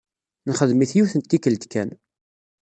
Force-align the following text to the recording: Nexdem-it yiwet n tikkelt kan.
Nexdem-it 0.47 0.91
yiwet 0.95 1.13
n 1.15 1.21
tikkelt 1.21 1.63
kan. 1.71 1.89